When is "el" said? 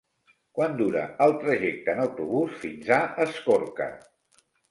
1.25-1.33